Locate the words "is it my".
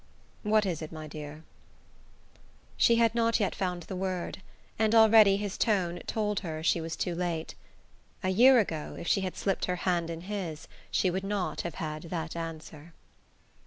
0.65-1.05